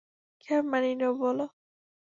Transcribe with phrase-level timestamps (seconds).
[0.41, 1.45] কীভাবে মানিয়ে নেব, বলো?